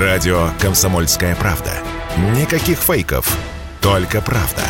Радио 0.00 0.48
«Комсомольская 0.60 1.36
правда». 1.36 1.70
Никаких 2.36 2.78
фейков, 2.78 3.38
только 3.80 4.20
правда. 4.20 4.62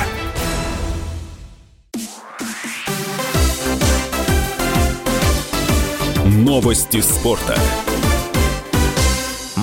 Новости 6.26 7.00
спорта. 7.00 7.58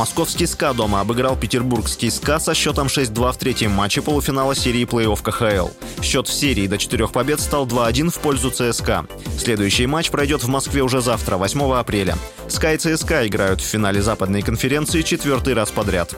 Московский 0.02 0.48
СКА 0.48 0.74
дома 0.74 1.02
обыграл 1.02 1.36
петербургский 1.36 2.10
СКА 2.10 2.40
со 2.40 2.56
счетом 2.56 2.88
6-2 2.88 3.34
в 3.34 3.38
третьем 3.38 3.70
матче 3.70 4.02
полуфинала 4.02 4.56
серии 4.56 4.84
плей-офф 4.84 5.22
КХЛ. 5.22 5.70
Счет 6.02 6.28
в 6.28 6.34
серии 6.34 6.66
до 6.66 6.80
четырех 6.80 7.12
побед 7.12 7.40
стал 7.40 7.68
2-1 7.68 8.10
в 8.10 8.18
пользу 8.18 8.50
ЦСКА. 8.50 9.06
Следующий 9.38 9.86
матч 9.86 10.10
пройдет 10.10 10.44
в 10.44 10.48
Москве 10.48 10.82
уже 10.82 11.02
завтра, 11.02 11.38
8 11.38 11.74
апреля. 11.74 12.18
СКА 12.48 12.74
и 12.74 12.78
ЦСКА 12.78 13.28
играют 13.28 13.62
в 13.62 13.64
финале 13.64 14.02
западной 14.02 14.42
конференции 14.42 15.04
четвертый 15.04 15.54
раз 15.54 15.70
подряд. 15.70 16.16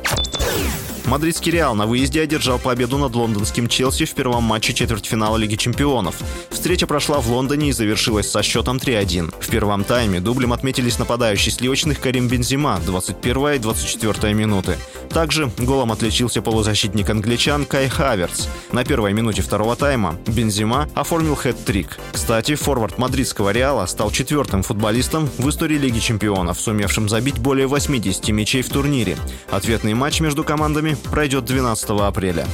Мадридский 1.05 1.51
Реал 1.51 1.75
на 1.75 1.85
выезде 1.85 2.21
одержал 2.21 2.59
победу 2.59 2.97
над 2.97 3.13
лондонским 3.13 3.67
Челси 3.67 4.05
в 4.05 4.13
первом 4.13 4.43
матче 4.43 4.73
четвертьфинала 4.73 5.35
Лиги 5.37 5.55
чемпионов. 5.55 6.15
Встреча 6.49 6.87
прошла 6.87 7.19
в 7.19 7.29
Лондоне 7.29 7.69
и 7.69 7.71
завершилась 7.73 8.31
со 8.31 8.41
счетом 8.41 8.77
3-1. 8.77 9.33
В 9.39 9.49
первом 9.49 9.83
тайме 9.83 10.21
дублем 10.21 10.53
отметились 10.53 10.99
нападающий 10.99 11.51
сливочных 11.51 11.99
Карим 11.99 12.27
Бензима, 12.27 12.79
21 12.85 13.47
и 13.49 13.59
24 13.59 14.33
минуты. 14.33 14.77
Также 15.09 15.51
голом 15.59 15.91
отличился 15.91 16.41
полузащитник 16.41 17.09
англичан 17.09 17.65
Кай 17.65 17.87
Хаверц. 17.89 18.47
На 18.71 18.83
первой 18.83 19.13
минуте 19.13 19.41
второго 19.41 19.75
тайма 19.75 20.15
Бензима 20.25 20.89
оформил 20.95 21.35
хэт-трик. 21.35 21.99
Кстати, 22.13 22.55
форвард 22.55 22.97
мадридского 22.97 23.51
Реала 23.51 23.85
стал 23.85 24.09
четвертым 24.09 24.63
футболистом 24.63 25.29
в 25.37 25.47
истории 25.49 25.77
Лиги 25.77 25.99
чемпионов, 25.99 26.59
сумевшим 26.59 27.09
забить 27.09 27.37
более 27.37 27.67
80 27.67 28.29
мячей 28.29 28.61
в 28.61 28.69
турнире. 28.69 29.17
Ответный 29.51 29.93
матч 29.93 30.19
между 30.19 30.43
командами 30.43 30.92
пройдет 30.95 31.45
12 31.45 31.89
апреля. 32.01 32.47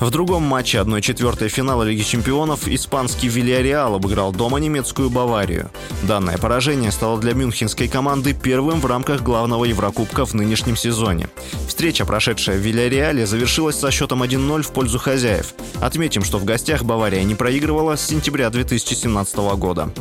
В 0.00 0.10
другом 0.10 0.44
матче 0.44 0.78
1-4 0.78 1.48
финала 1.48 1.82
Лиги 1.82 2.02
чемпионов 2.02 2.68
испанский 2.68 3.26
Вильяреал 3.26 3.96
обыграл 3.96 4.30
дома 4.32 4.58
немецкую 4.58 5.10
Баварию. 5.10 5.70
Данное 6.04 6.38
поражение 6.38 6.92
стало 6.92 7.18
для 7.18 7.34
мюнхенской 7.34 7.88
команды 7.88 8.32
первым 8.32 8.80
в 8.80 8.86
рамках 8.86 9.22
главного 9.22 9.64
Еврокубка 9.64 10.24
в 10.24 10.34
нынешнем 10.34 10.76
сезоне. 10.76 11.28
Встреча, 11.66 12.06
прошедшая 12.06 12.58
в 12.58 12.60
Вильяреале, 12.60 13.26
завершилась 13.26 13.78
со 13.78 13.90
счетом 13.90 14.22
1-0 14.22 14.62
в 14.62 14.70
пользу 14.70 15.00
хозяев. 15.00 15.54
Отметим, 15.80 16.22
что 16.22 16.38
в 16.38 16.44
гостях 16.44 16.84
Бавария 16.84 17.24
не 17.24 17.34
проигрывала 17.34 17.96
с 17.96 18.06
сентября 18.06 18.50
2017 18.50 19.36
года. 19.56 19.92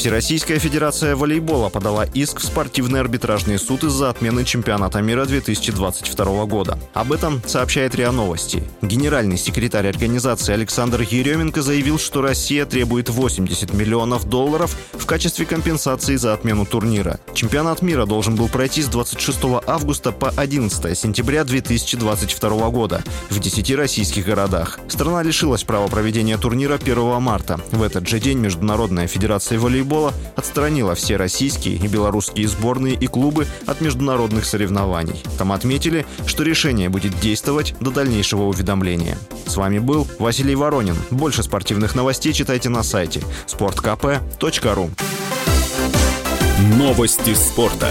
Всероссийская 0.00 0.58
Федерация 0.58 1.14
волейбола 1.14 1.68
подала 1.68 2.04
иск 2.04 2.40
в 2.40 2.42
спортивный 2.42 3.00
арбитражный 3.00 3.58
суд 3.58 3.84
из-за 3.84 4.08
отмены 4.08 4.46
чемпионата 4.46 5.02
мира 5.02 5.26
2022 5.26 6.46
года. 6.46 6.78
Об 6.94 7.12
этом 7.12 7.42
сообщает 7.44 7.94
РИА 7.94 8.10
Новости. 8.10 8.64
Генеральный 8.80 9.36
секретарь 9.36 9.86
организации 9.86 10.54
Александр 10.54 11.02
Еременко 11.02 11.60
заявил, 11.60 11.98
что 11.98 12.22
Россия 12.22 12.64
требует 12.64 13.10
80 13.10 13.74
миллионов 13.74 14.26
долларов 14.26 14.74
в 14.94 15.04
качестве 15.04 15.44
компенсации 15.44 16.16
за 16.16 16.32
отмену 16.32 16.64
турнира. 16.64 17.20
Чемпионат 17.34 17.82
мира 17.82 18.06
должен 18.06 18.36
был 18.36 18.48
пройти 18.48 18.80
с 18.80 18.86
26 18.86 19.38
августа 19.66 20.12
по 20.12 20.30
11 20.30 20.96
сентября 20.96 21.44
2022 21.44 22.70
года 22.70 23.04
в 23.28 23.38
10 23.38 23.76
российских 23.76 24.24
городах. 24.24 24.80
Страна 24.88 25.22
лишилась 25.22 25.64
права 25.64 25.88
проведения 25.88 26.38
турнира 26.38 26.76
1 26.76 27.20
марта. 27.20 27.60
В 27.70 27.82
этот 27.82 28.08
же 28.08 28.18
день 28.18 28.38
Международная 28.38 29.06
Федерация 29.06 29.58
волейбола 29.58 29.89
волейбола 29.90 30.14
отстранила 30.36 30.94
все 30.94 31.16
российские 31.16 31.76
и 31.76 31.88
белорусские 31.88 32.48
сборные 32.48 32.94
и 32.94 33.06
клубы 33.06 33.46
от 33.66 33.80
международных 33.80 34.44
соревнований. 34.44 35.22
Там 35.36 35.52
отметили, 35.52 36.06
что 36.26 36.44
решение 36.44 36.88
будет 36.88 37.18
действовать 37.20 37.74
до 37.80 37.90
дальнейшего 37.90 38.42
уведомления. 38.42 39.18
С 39.46 39.56
вами 39.56 39.78
был 39.78 40.06
Василий 40.18 40.54
Воронин. 40.54 40.96
Больше 41.10 41.42
спортивных 41.42 41.94
новостей 41.94 42.32
читайте 42.32 42.68
на 42.68 42.82
сайте 42.82 43.22
sportkp.ru 43.46 44.90
Новости 46.76 47.34
спорта. 47.34 47.88